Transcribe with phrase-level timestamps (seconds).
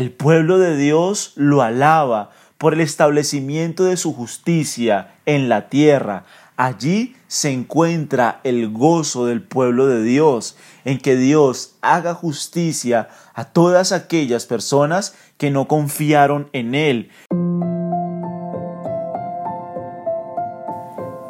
[0.00, 6.24] El pueblo de Dios lo alaba por el establecimiento de su justicia en la tierra.
[6.56, 13.44] Allí se encuentra el gozo del pueblo de Dios, en que Dios haga justicia a
[13.44, 17.10] todas aquellas personas que no confiaron en Él.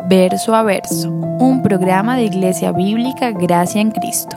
[0.08, 4.36] Verso a verso, un programa de Iglesia Bíblica Gracia en Cristo.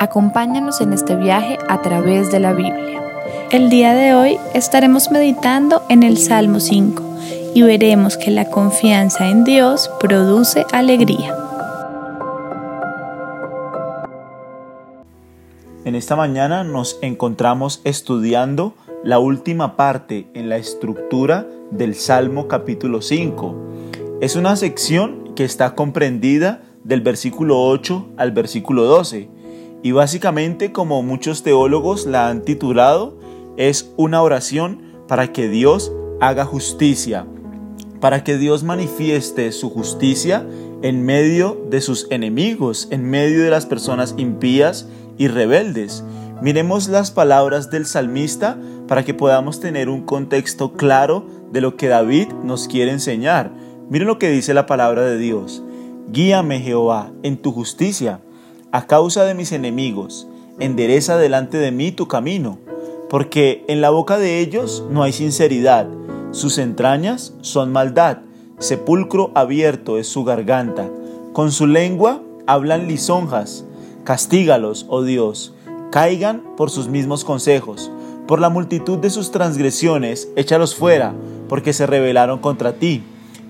[0.00, 3.09] Acompáñanos en este viaje a través de la Biblia.
[3.50, 7.02] El día de hoy estaremos meditando en el Salmo 5
[7.52, 11.34] y veremos que la confianza en Dios produce alegría.
[15.84, 23.02] En esta mañana nos encontramos estudiando la última parte en la estructura del Salmo capítulo
[23.02, 23.70] 5
[24.20, 29.28] es una sección que está comprendida del versículo 8 al versículo 12
[29.82, 33.19] y básicamente como muchos teólogos la han titulado
[33.60, 37.26] es una oración para que Dios haga justicia,
[38.00, 40.46] para que Dios manifieste su justicia
[40.80, 46.02] en medio de sus enemigos, en medio de las personas impías y rebeldes.
[46.40, 48.56] Miremos las palabras del salmista
[48.88, 53.52] para que podamos tener un contexto claro de lo que David nos quiere enseñar.
[53.90, 55.62] Miren lo que dice la palabra de Dios.
[56.08, 58.22] Guíame Jehová en tu justicia,
[58.72, 60.26] a causa de mis enemigos,
[60.58, 62.58] endereza delante de mí tu camino,
[63.10, 65.88] porque en la boca de ellos no hay sinceridad,
[66.30, 68.18] sus entrañas son maldad,
[68.60, 70.88] sepulcro abierto es su garganta,
[71.32, 73.64] con su lengua hablan lisonjas,
[74.04, 75.54] castígalos, oh Dios,
[75.90, 77.90] caigan por sus mismos consejos,
[78.28, 81.12] por la multitud de sus transgresiones, échalos fuera,
[81.48, 83.02] porque se rebelaron contra ti.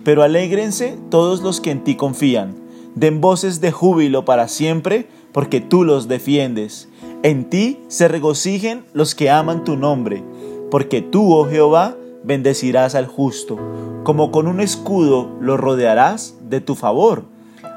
[0.04, 2.56] Pero alégrense todos los que en ti confían,
[2.94, 6.88] den voces de júbilo para siempre, porque tú los defiendes.
[7.22, 10.24] En ti se regocijen los que aman tu nombre,
[10.70, 13.58] porque tú, oh Jehová, bendecirás al justo,
[14.04, 17.24] como con un escudo lo rodearás de tu favor.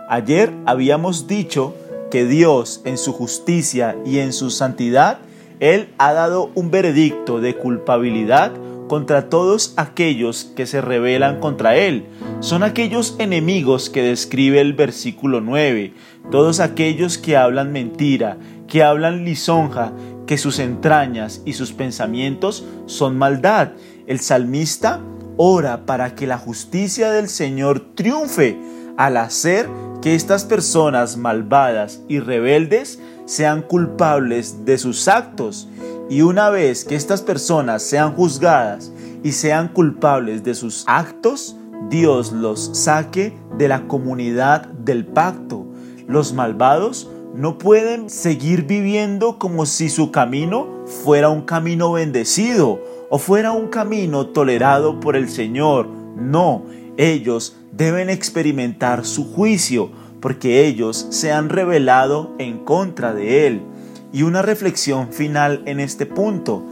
[0.08, 1.73] Ayer habíamos dicho
[2.09, 5.19] que Dios en su justicia y en su santidad,
[5.59, 8.53] Él ha dado un veredicto de culpabilidad
[8.88, 12.05] contra todos aquellos que se rebelan contra Él.
[12.39, 15.94] Son aquellos enemigos que describe el versículo 9,
[16.31, 19.93] todos aquellos que hablan mentira, que hablan lisonja,
[20.25, 23.72] que sus entrañas y sus pensamientos son maldad.
[24.07, 25.01] El salmista
[25.38, 28.57] ora para que la justicia del Señor triunfe
[28.97, 29.67] al hacer
[30.01, 35.67] que estas personas malvadas y rebeldes sean culpables de sus actos
[36.09, 38.91] y una vez que estas personas sean juzgadas
[39.24, 41.56] y sean culpables de sus actos,
[41.90, 45.66] Dios los saque de la comunidad del pacto.
[46.08, 53.18] Los malvados no pueden seguir viviendo como si su camino fuera un camino bendecido o
[53.18, 55.88] fuera un camino tolerado por el Señor.
[56.16, 56.64] No,
[56.97, 59.90] ellos deben experimentar su juicio
[60.20, 63.62] porque ellos se han rebelado en contra de Él.
[64.13, 66.63] Y una reflexión final en este punto.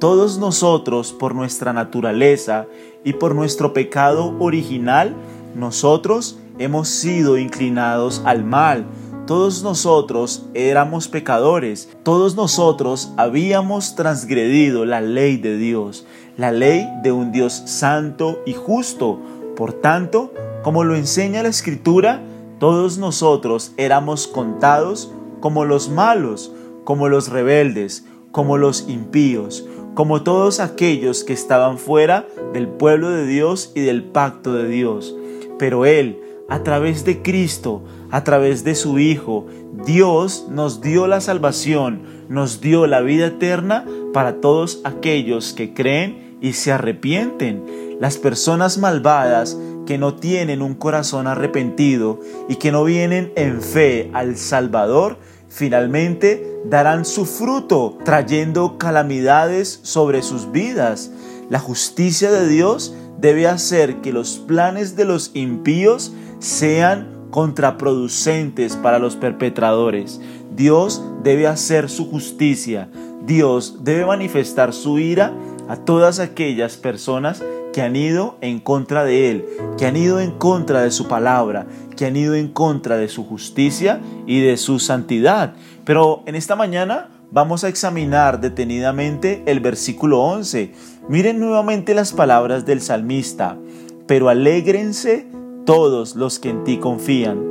[0.00, 2.66] Todos nosotros, por nuestra naturaleza
[3.04, 5.14] y por nuestro pecado original,
[5.54, 8.84] nosotros hemos sido inclinados al mal.
[9.26, 11.88] Todos nosotros éramos pecadores.
[12.02, 16.04] Todos nosotros habíamos transgredido la ley de Dios,
[16.36, 19.20] la ley de un Dios santo y justo.
[19.56, 20.32] Por tanto,
[20.62, 22.22] como lo enseña la Escritura,
[22.58, 26.52] todos nosotros éramos contados como los malos,
[26.88, 33.26] como los rebeldes, como los impíos, como todos aquellos que estaban fuera del pueblo de
[33.26, 35.14] Dios y del pacto de Dios.
[35.58, 36.18] Pero Él,
[36.48, 39.44] a través de Cristo, a través de su Hijo,
[39.84, 43.84] Dios nos dio la salvación, nos dio la vida eterna
[44.14, 47.98] para todos aquellos que creen y se arrepienten.
[48.00, 52.18] Las personas malvadas que no tienen un corazón arrepentido
[52.48, 60.22] y que no vienen en fe al Salvador, finalmente darán su fruto, trayendo calamidades sobre
[60.22, 61.10] sus vidas.
[61.50, 68.98] La justicia de Dios debe hacer que los planes de los impíos sean contraproducentes para
[68.98, 70.20] los perpetradores.
[70.54, 72.88] Dios debe hacer su justicia.
[73.26, 75.32] Dios debe manifestar su ira
[75.68, 79.44] a todas aquellas personas que han ido en contra de Él,
[79.76, 81.66] que han ido en contra de su palabra,
[81.98, 85.54] que han ido en contra de su justicia y de su santidad.
[85.84, 90.72] Pero en esta mañana vamos a examinar detenidamente el versículo 11.
[91.08, 93.58] Miren nuevamente las palabras del salmista.
[94.06, 95.26] Pero alégrense
[95.66, 97.42] todos los que en ti confían.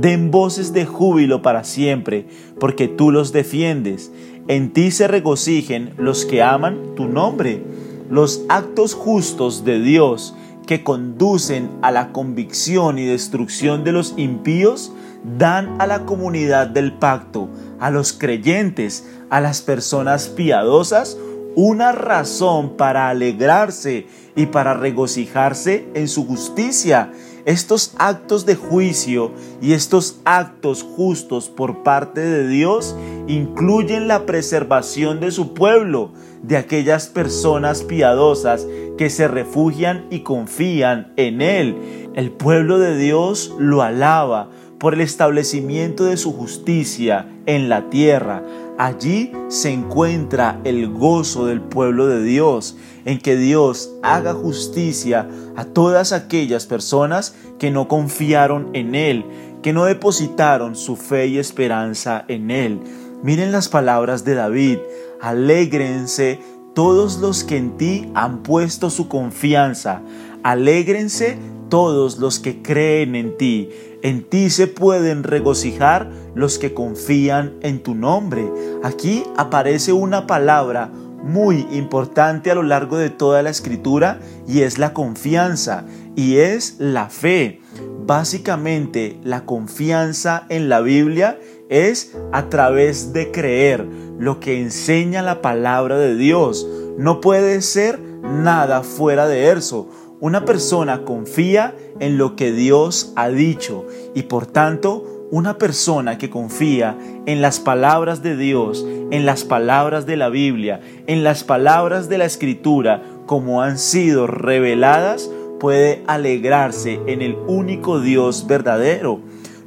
[0.00, 2.28] Den voces de júbilo para siempre,
[2.60, 4.12] porque tú los defiendes.
[4.48, 7.64] en ti se regocijen los que aman tu nombre.
[8.08, 10.32] Los actos justos de Dios
[10.66, 14.92] que conducen a la convicción y destrucción de los impíos
[15.38, 17.48] dan a la comunidad del pacto,
[17.80, 21.16] a los creyentes, a las personas piadosas,
[21.54, 27.12] una razón para alegrarse y para regocijarse en su justicia.
[27.46, 29.32] Estos actos de juicio
[29.62, 32.96] y estos actos justos por parte de Dios
[33.28, 36.10] incluyen la preservación de su pueblo,
[36.42, 38.66] de aquellas personas piadosas
[38.96, 41.76] que se refugian y confían en Él.
[42.14, 48.42] El pueblo de Dios lo alaba por el establecimiento de su justicia en la tierra.
[48.78, 52.76] Allí se encuentra el gozo del pueblo de Dios,
[53.06, 59.24] en que Dios haga justicia a todas aquellas personas que no confiaron en Él,
[59.62, 62.80] que no depositaron su fe y esperanza en Él.
[63.22, 64.78] Miren las palabras de David,
[65.22, 66.38] alégrense
[66.76, 70.02] todos los que en ti han puesto su confianza,
[70.42, 71.38] alégrense
[71.70, 73.70] todos los que creen en ti.
[74.02, 78.46] En ti se pueden regocijar los que confían en tu nombre.
[78.84, 80.90] Aquí aparece una palabra
[81.24, 86.76] muy importante a lo largo de toda la escritura y es la confianza y es
[86.78, 87.62] la fe.
[88.06, 93.84] Básicamente la confianza en la Biblia es a través de creer
[94.16, 96.68] lo que enseña la palabra de Dios.
[96.96, 99.88] No puede ser nada fuera de eso.
[100.20, 106.30] Una persona confía en lo que Dios ha dicho y por tanto una persona que
[106.30, 112.08] confía en las palabras de Dios, en las palabras de la Biblia, en las palabras
[112.08, 119.20] de la Escritura como han sido reveladas, puede alegrarse en el único Dios verdadero.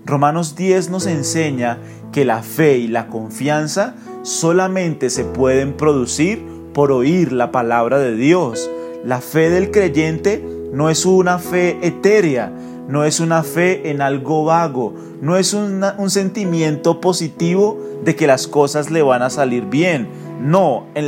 [0.05, 1.79] Romanos 10 nos enseña
[2.11, 6.43] que la fe y la confianza solamente se pueden producir
[6.73, 8.69] por oír la palabra de Dios.
[9.03, 10.43] La fe del creyente
[10.73, 12.51] no es una fe etérea,
[12.87, 18.47] no es una fe en algo vago, no es un sentimiento positivo de que las
[18.47, 20.07] cosas le van a salir bien.
[20.41, 21.01] No, a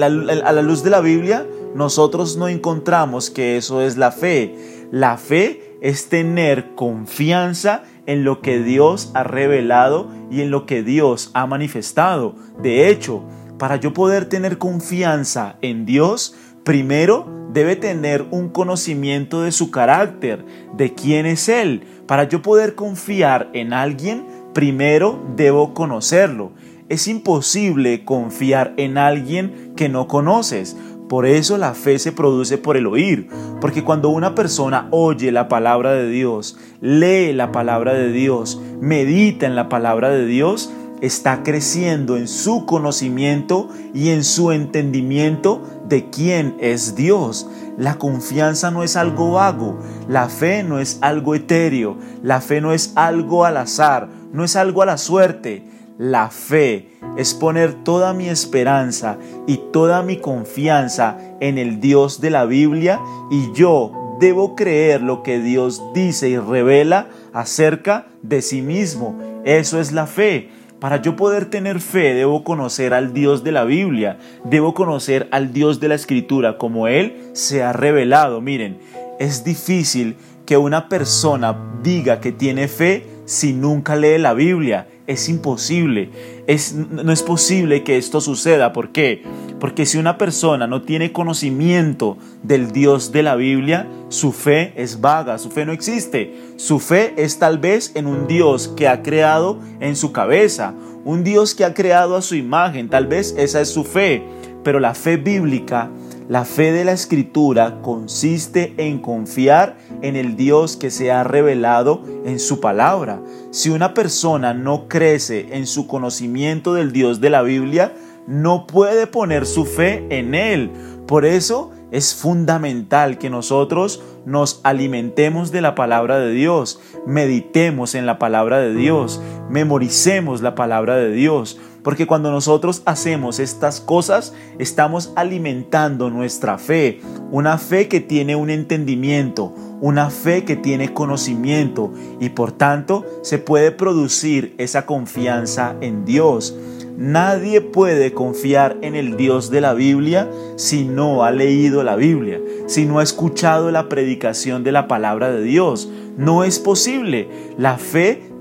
[0.52, 1.46] la luz de la Biblia
[1.76, 4.88] nosotros no encontramos que eso es la fe.
[4.92, 10.84] La fe es tener confianza en lo que Dios ha revelado y en lo que
[10.84, 12.36] Dios ha manifestado.
[12.62, 13.24] De hecho,
[13.58, 20.46] para yo poder tener confianza en Dios, primero debe tener un conocimiento de su carácter,
[20.76, 21.84] de quién es Él.
[22.08, 26.52] Para yo poder confiar en alguien, primero debo conocerlo.
[26.90, 30.76] Es imposible confiar en alguien que no conoces.
[31.12, 33.28] Por eso la fe se produce por el oír,
[33.60, 39.46] porque cuando una persona oye la palabra de Dios, lee la palabra de Dios, medita
[39.46, 40.72] en la palabra de Dios,
[41.02, 47.50] está creciendo en su conocimiento y en su entendimiento de quién es Dios.
[47.78, 52.72] La confianza no es algo vago, la fe no es algo etéreo, la fe no
[52.72, 55.71] es algo al azar, no es algo a la suerte.
[56.02, 62.32] La fe es poner toda mi esperanza y toda mi confianza en el Dios de
[62.32, 63.00] la Biblia
[63.30, 69.16] y yo debo creer lo que Dios dice y revela acerca de sí mismo.
[69.46, 70.50] Eso es la fe.
[70.80, 75.54] Para yo poder tener fe debo conocer al Dios de la Biblia, debo conocer al
[75.54, 78.42] Dios de la Escritura como Él se ha revelado.
[78.42, 78.80] Miren,
[79.20, 80.16] es difícil
[80.48, 84.88] que una persona diga que tiene fe si nunca lee la Biblia.
[85.12, 86.10] Es imposible.
[86.48, 88.72] Es, no es posible que esto suceda.
[88.72, 89.24] ¿Por qué?
[89.60, 95.02] Porque si una persona no tiene conocimiento del Dios de la Biblia, su fe es
[95.02, 96.34] vaga, su fe no existe.
[96.56, 101.26] Su fe es tal vez en un Dios que ha creado en su cabeza, un
[101.26, 104.24] Dios que ha creado a su imagen, tal vez esa es su fe.
[104.64, 105.90] Pero la fe bíblica
[106.32, 112.04] la fe de la escritura consiste en confiar en el Dios que se ha revelado
[112.24, 113.22] en su palabra.
[113.50, 117.94] Si una persona no crece en su conocimiento del Dios de la Biblia,
[118.28, 120.72] no puede poner su fe en Él.
[121.06, 128.06] Por eso es fundamental que nosotros nos alimentemos de la palabra de Dios, meditemos en
[128.06, 134.34] la palabra de Dios, memoricemos la palabra de Dios, porque cuando nosotros hacemos estas cosas,
[134.60, 141.92] estamos alimentando nuestra fe, una fe que tiene un entendimiento, una fe que tiene conocimiento
[142.20, 146.56] y por tanto se puede producir esa confianza en Dios.
[146.98, 152.40] Nadie puede confiar en el Dios de la Biblia si no ha leído la Biblia,
[152.68, 155.90] si no ha escuchado la predicación de la palabra de Dios.
[156.18, 157.30] No es posible.
[157.58, 158.32] La fe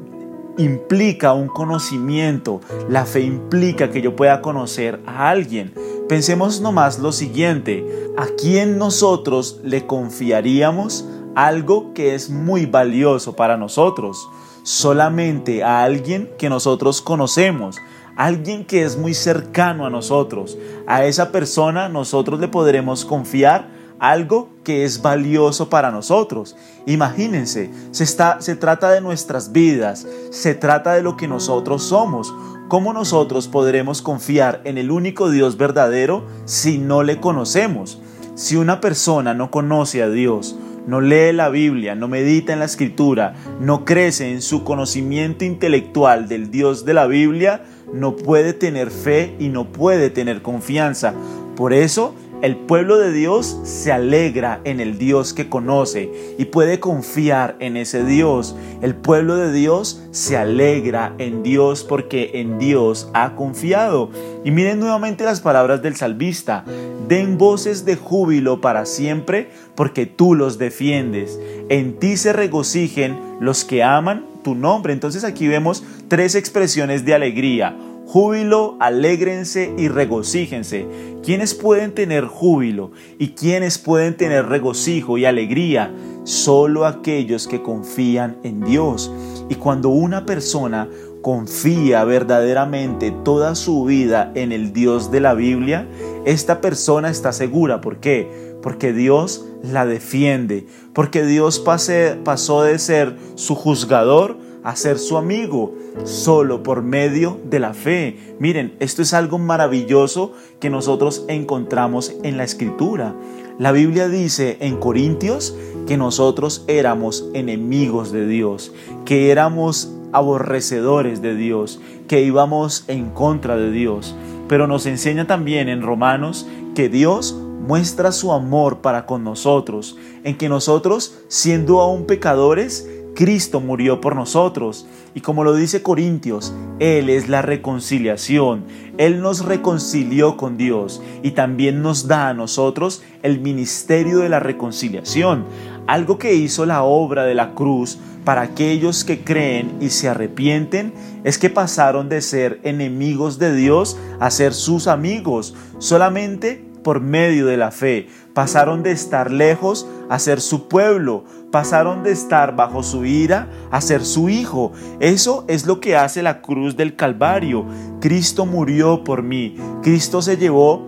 [0.58, 5.72] implica un conocimiento, la fe implica que yo pueda conocer a alguien.
[6.08, 13.56] Pensemos nomás lo siguiente, ¿a quién nosotros le confiaríamos algo que es muy valioso para
[13.56, 14.28] nosotros?
[14.62, 17.76] Solamente a alguien que nosotros conocemos,
[18.16, 20.56] alguien que es muy cercano a nosotros.
[20.86, 26.56] A esa persona nosotros le podremos confiar algo que es valioso para nosotros.
[26.86, 32.34] Imagínense, se, está, se trata de nuestras vidas, se trata de lo que nosotros somos.
[32.68, 38.00] ¿Cómo nosotros podremos confiar en el único Dios verdadero si no le conocemos?
[38.36, 42.64] Si una persona no conoce a Dios, no lee la Biblia, no medita en la
[42.64, 48.90] escritura, no crece en su conocimiento intelectual del Dios de la Biblia, no puede tener
[48.90, 51.14] fe y no puede tener confianza.
[51.56, 56.80] Por eso el pueblo de Dios se alegra en el Dios que conoce y puede
[56.80, 58.56] confiar en ese Dios.
[58.80, 64.10] El pueblo de Dios se alegra en Dios porque en Dios ha confiado.
[64.42, 66.64] Y miren nuevamente las palabras del salvista.
[67.08, 71.38] Den voces de júbilo para siempre porque tú los defiendes.
[71.68, 74.94] En ti se regocijen los que aman tu nombre.
[74.94, 77.76] Entonces aquí vemos tres expresiones de alegría
[78.10, 80.84] júbilo, alégrense y regocíjense.
[81.22, 82.90] ¿Quiénes pueden tener júbilo
[83.20, 85.94] y quiénes pueden tener regocijo y alegría?
[86.24, 89.12] Solo aquellos que confían en Dios.
[89.48, 90.88] Y cuando una persona
[91.22, 95.86] confía verdaderamente toda su vida en el Dios de la Biblia,
[96.24, 97.80] esta persona está segura.
[97.80, 98.56] ¿Por qué?
[98.60, 105.74] Porque Dios la defiende, porque Dios pasó de ser su juzgador a ser su amigo
[106.04, 108.16] solo por medio de la fe.
[108.38, 113.14] Miren, esto es algo maravilloso que nosotros encontramos en la escritura.
[113.58, 115.54] La Biblia dice en Corintios
[115.86, 118.72] que nosotros éramos enemigos de Dios,
[119.04, 124.14] que éramos aborrecedores de Dios, que íbamos en contra de Dios.
[124.48, 130.36] Pero nos enseña también en Romanos que Dios muestra su amor para con nosotros, en
[130.36, 132.88] que nosotros, siendo aún pecadores,
[133.20, 134.86] Cristo murió por nosotros.
[135.14, 138.64] Y como lo dice Corintios, Él es la reconciliación.
[138.96, 144.40] Él nos reconcilió con Dios y también nos da a nosotros el ministerio de la
[144.40, 145.44] reconciliación.
[145.86, 150.94] Algo que hizo la obra de la cruz para aquellos que creen y se arrepienten
[151.22, 155.54] es que pasaron de ser enemigos de Dios a ser sus amigos.
[155.78, 158.08] Solamente por medio de la fe.
[158.34, 161.24] Pasaron de estar lejos a ser su pueblo.
[161.50, 164.72] Pasaron de estar bajo su ira a ser su hijo.
[165.00, 167.66] Eso es lo que hace la cruz del Calvario.
[168.00, 169.56] Cristo murió por mí.
[169.82, 170.86] Cristo se llevó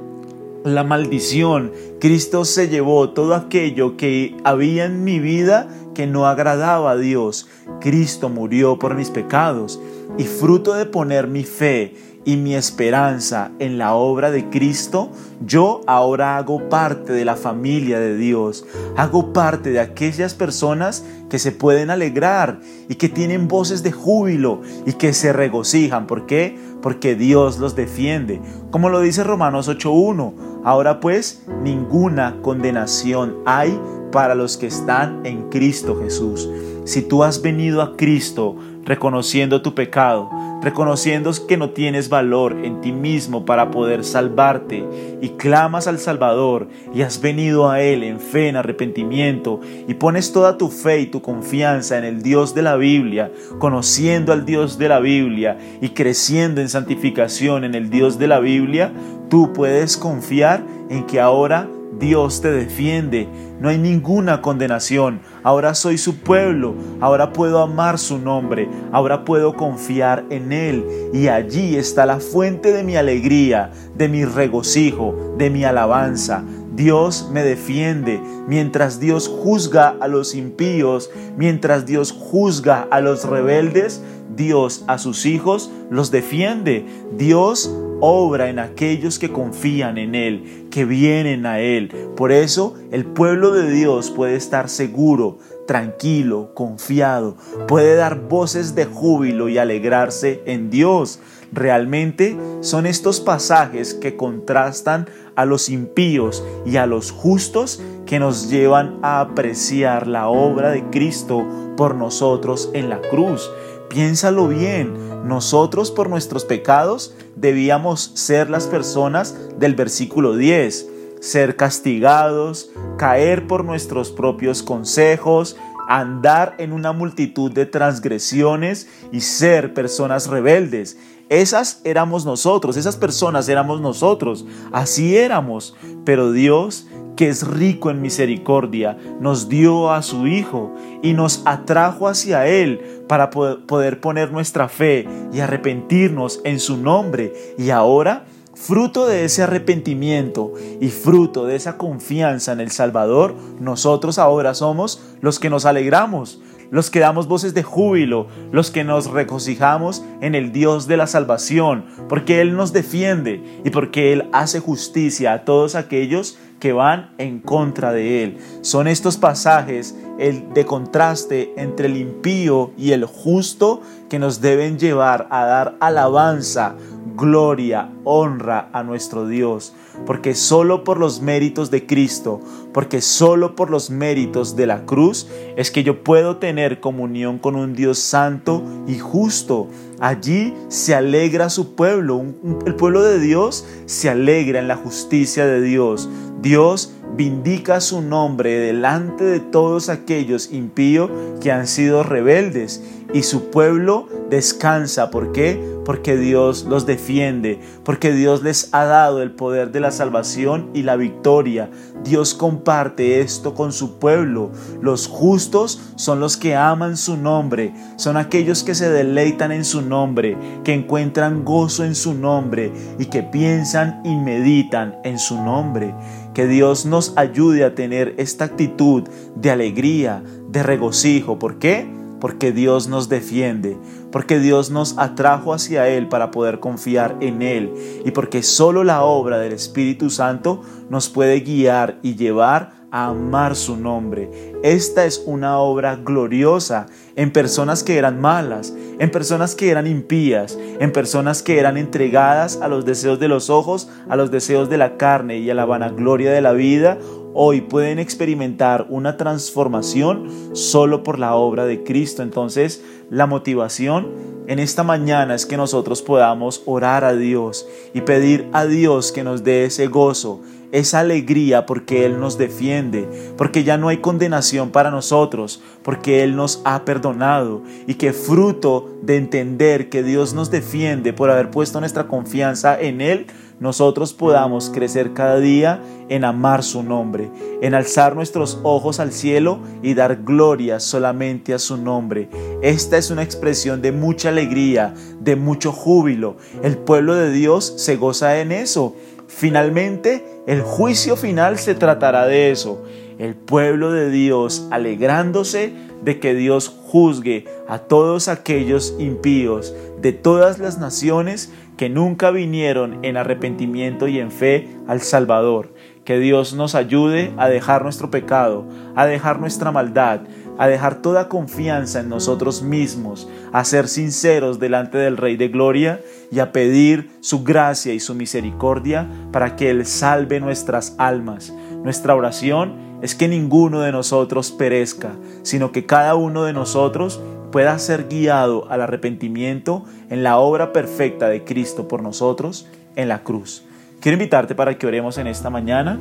[0.64, 1.72] la maldición.
[2.00, 7.48] Cristo se llevó todo aquello que había en mi vida que no agradaba a Dios.
[7.80, 9.80] Cristo murió por mis pecados.
[10.18, 11.94] Y fruto de poner mi fe
[12.24, 15.10] y mi esperanza en la obra de Cristo,
[15.44, 18.64] yo ahora hago parte de la familia de Dios,
[18.96, 24.60] hago parte de aquellas personas que se pueden alegrar y que tienen voces de júbilo
[24.86, 26.06] y que se regocijan.
[26.06, 26.56] ¿Por qué?
[26.80, 28.40] Porque Dios los defiende.
[28.70, 33.78] Como lo dice Romanos 8.1, ahora pues ninguna condenación hay
[34.12, 36.48] para los que están en Cristo Jesús.
[36.84, 40.30] Si tú has venido a Cristo reconociendo tu pecado,
[40.62, 44.84] reconociendo que no tienes valor en ti mismo para poder salvarte
[45.20, 50.32] y clamas al Salvador y has venido a Él en fe, en arrepentimiento y pones
[50.32, 54.78] toda tu fe y tu confianza en el Dios de la Biblia, conociendo al Dios
[54.78, 58.92] de la Biblia y creciendo en santificación en el Dios de la Biblia,
[59.28, 63.28] tú puedes confiar en que ahora Dios te defiende,
[63.60, 65.20] no hay ninguna condenación.
[65.42, 70.84] Ahora soy su pueblo, ahora puedo amar su nombre, ahora puedo confiar en Él.
[71.12, 76.44] Y allí está la fuente de mi alegría, de mi regocijo, de mi alabanza.
[76.74, 84.02] Dios me defiende, mientras Dios juzga a los impíos, mientras Dios juzga a los rebeldes,
[84.36, 86.86] Dios a sus hijos los defiende.
[87.16, 91.90] Dios obra en aquellos que confían en Él, que vienen a Él.
[92.16, 97.36] Por eso el pueblo de Dios puede estar seguro, tranquilo, confiado,
[97.68, 101.20] puede dar voces de júbilo y alegrarse en Dios.
[101.52, 108.48] Realmente son estos pasajes que contrastan a los impíos y a los justos que nos
[108.48, 113.50] llevan a apreciar la obra de Cristo por nosotros en la cruz.
[113.90, 114.94] Piénsalo bien,
[115.28, 120.88] nosotros por nuestros pecados debíamos ser las personas del versículo 10,
[121.20, 125.56] ser castigados, caer por nuestros propios consejos,
[125.88, 130.98] andar en una multitud de transgresiones y ser personas rebeldes.
[131.28, 135.74] Esas éramos nosotros, esas personas éramos nosotros, así éramos.
[136.04, 136.86] Pero Dios,
[137.16, 143.04] que es rico en misericordia, nos dio a su Hijo y nos atrajo hacia Él
[143.08, 147.32] para poder poner nuestra fe y arrepentirnos en su nombre.
[147.56, 148.26] Y ahora
[148.62, 155.02] Fruto de ese arrepentimiento y fruto de esa confianza en el Salvador, nosotros ahora somos
[155.20, 156.40] los que nos alegramos,
[156.70, 161.08] los que damos voces de júbilo, los que nos regocijamos en el Dios de la
[161.08, 167.10] salvación, porque Él nos defiende y porque Él hace justicia a todos aquellos que van
[167.18, 168.38] en contra de Él.
[168.60, 174.78] Son estos pasajes el de contraste entre el impío y el justo que nos deben
[174.78, 176.76] llevar a dar alabanza,
[177.16, 179.74] gloria, honra a nuestro Dios,
[180.06, 182.40] porque solo por los méritos de Cristo,
[182.72, 187.56] porque solo por los méritos de la cruz es que yo puedo tener comunión con
[187.56, 189.68] un Dios santo y justo.
[190.00, 192.24] Allí se alegra su pueblo,
[192.66, 196.08] el pueblo de Dios se alegra en la justicia de Dios.
[196.40, 203.50] Dios vindica su nombre delante de todos aquellos impíos que han sido rebeldes y su
[203.50, 205.10] pueblo descansa.
[205.10, 205.62] ¿Por qué?
[205.84, 210.82] Porque Dios los defiende, porque Dios les ha dado el poder de la salvación y
[210.82, 211.70] la victoria.
[212.04, 214.50] Dios comparte esto con su pueblo.
[214.80, 219.82] Los justos son los que aman su nombre, son aquellos que se deleitan en su
[219.82, 225.94] nombre, que encuentran gozo en su nombre y que piensan y meditan en su nombre.
[226.32, 229.02] Que Dios nos ayude a tener esta actitud
[229.36, 231.38] de alegría, de regocijo.
[231.38, 232.01] ¿Por qué?
[232.22, 233.76] Porque Dios nos defiende,
[234.12, 237.74] porque Dios nos atrajo hacia Él para poder confiar en Él
[238.04, 243.74] y porque solo la obra del Espíritu Santo nos puede guiar y llevar amar su
[243.76, 244.30] nombre.
[244.62, 250.58] Esta es una obra gloriosa en personas que eran malas, en personas que eran impías,
[250.78, 254.76] en personas que eran entregadas a los deseos de los ojos, a los deseos de
[254.76, 256.98] la carne y a la vanagloria de la vida.
[257.32, 262.22] Hoy pueden experimentar una transformación solo por la obra de Cristo.
[262.22, 264.08] Entonces, la motivación
[264.48, 269.24] en esta mañana es que nosotros podamos orar a Dios y pedir a Dios que
[269.24, 274.70] nos dé ese gozo, esa alegría porque Él nos defiende, porque ya no hay condenación
[274.70, 280.50] para nosotros, porque Él nos ha perdonado y que fruto de entender que Dios nos
[280.50, 283.26] defiende por haber puesto nuestra confianza en Él,
[283.60, 287.30] nosotros podamos crecer cada día en amar su nombre,
[287.60, 292.28] en alzar nuestros ojos al cielo y dar gloria solamente a su nombre.
[292.60, 296.36] Esta es una expresión de mucha alegría, de mucho júbilo.
[296.64, 298.96] El pueblo de Dios se goza en eso.
[299.28, 302.82] Finalmente, el juicio final se tratará de eso.
[303.18, 310.58] El pueblo de Dios alegrándose de que Dios juzgue a todos aquellos impíos de todas
[310.58, 315.72] las naciones que nunca vinieron en arrepentimiento y en fe al Salvador.
[316.04, 320.22] Que Dios nos ayude a dejar nuestro pecado, a dejar nuestra maldad,
[320.58, 326.00] a dejar toda confianza en nosotros mismos, a ser sinceros delante del Rey de Gloria
[326.30, 331.52] y a pedir su gracia y su misericordia para que Él salve nuestras almas.
[331.82, 335.10] Nuestra oración es que ninguno de nosotros perezca,
[335.42, 341.28] sino que cada uno de nosotros pueda ser guiado al arrepentimiento en la obra perfecta
[341.28, 343.64] de Cristo por nosotros en la cruz.
[344.00, 345.98] Quiero invitarte para que oremos en esta mañana.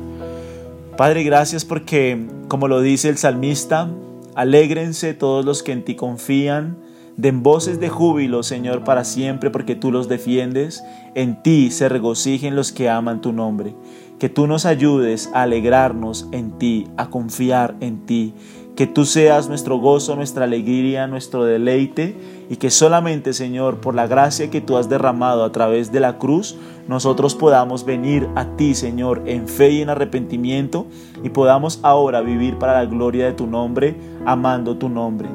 [0.96, 3.88] Padre, gracias porque, como lo dice el salmista,
[4.34, 6.76] alégrense todos los que en ti confían,
[7.16, 10.82] den voces de júbilo, Señor, para siempre, porque tú los defiendes.
[11.14, 13.74] En ti se regocijen los que aman tu nombre.
[14.18, 18.34] Que tú nos ayudes a alegrarnos en ti, a confiar en ti
[18.76, 22.16] que tú seas nuestro gozo, nuestra alegría, nuestro deleite
[22.48, 26.18] y que solamente, Señor, por la gracia que tú has derramado a través de la
[26.18, 26.56] cruz,
[26.88, 30.86] nosotros podamos venir a ti, Señor, en fe y en arrepentimiento
[31.22, 35.28] y podamos ahora vivir para la gloria de tu nombre, amando tu nombre.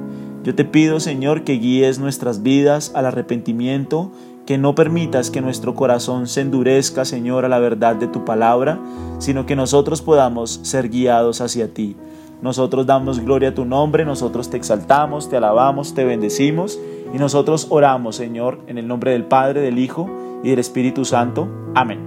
[0.44, 4.12] Yo te pido, Señor, que guíes nuestras vidas al arrepentimiento,
[4.46, 8.80] que no permitas que nuestro corazón se endurezca, Señor, a la verdad de tu palabra,
[9.20, 11.98] sino que nosotros podamos ser guiados hacia ti.
[12.42, 16.80] Nosotros damos gloria a tu nombre, nosotros te exaltamos, te alabamos, te bendecimos
[17.14, 20.10] y nosotros oramos, Señor, en el nombre del Padre, del Hijo
[20.44, 21.48] y del Espíritu Santo.
[21.74, 22.00] Amén.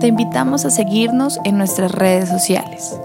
[0.00, 2.98] Te invitamos a seguirnos en nuestras redes sociales.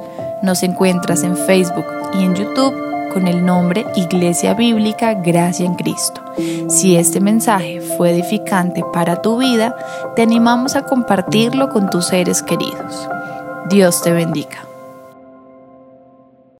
[0.43, 2.73] Nos encuentras en Facebook y en YouTube
[3.13, 6.21] con el nombre Iglesia Bíblica Gracia en Cristo.
[6.69, 9.75] Si este mensaje fue edificante para tu vida,
[10.15, 13.09] te animamos a compartirlo con tus seres queridos.
[13.69, 14.66] Dios te bendiga.